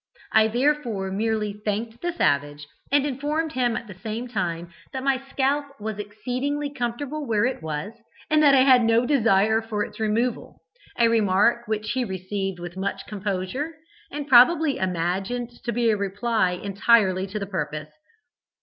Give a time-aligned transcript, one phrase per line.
[0.31, 5.21] I therefore merely thanked the savage, and informed him at the same time that my
[5.29, 7.93] scalp was exceedingly comfortable where it was,
[8.27, 10.61] and that I had no desire for its removal,
[10.97, 13.75] a remark which he received with much composure,
[14.09, 17.91] and probably imagined to be a reply entirely to the purpose.